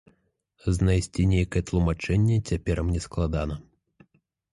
[0.77, 3.59] Знайсці нейкае тлумачэнне цяпер мне складана.